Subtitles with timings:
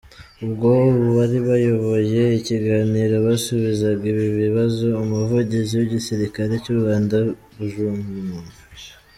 [0.45, 7.15] Ubwo abari bayoboye ikiganiro basubizaga ibi bibazo, Umuvugizi w’Igisirikare cy’u Rwanda
[7.57, 7.75] Bg.